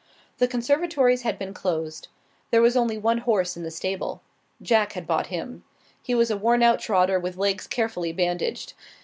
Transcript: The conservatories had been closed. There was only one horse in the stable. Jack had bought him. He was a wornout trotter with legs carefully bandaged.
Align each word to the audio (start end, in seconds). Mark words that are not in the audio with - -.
The 0.39 0.47
conservatories 0.47 1.21
had 1.21 1.37
been 1.37 1.53
closed. 1.53 2.07
There 2.49 2.63
was 2.63 2.75
only 2.75 2.97
one 2.97 3.19
horse 3.19 3.55
in 3.55 3.61
the 3.61 3.69
stable. 3.69 4.23
Jack 4.59 4.93
had 4.93 5.05
bought 5.05 5.27
him. 5.27 5.63
He 6.01 6.15
was 6.15 6.31
a 6.31 6.35
wornout 6.37 6.79
trotter 6.79 7.19
with 7.19 7.37
legs 7.37 7.67
carefully 7.67 8.11
bandaged. 8.11 8.73